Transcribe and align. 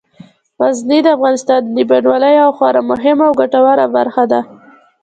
غزني 0.61 0.99
د 1.03 1.07
افغانستان 1.17 1.61
د 1.75 1.77
بڼوالۍ 1.89 2.33
یوه 2.41 2.55
خورا 2.57 2.81
مهمه 2.91 3.23
او 3.29 3.33
ګټوره 3.41 3.85
برخه 3.95 4.23
ده. 4.31 4.41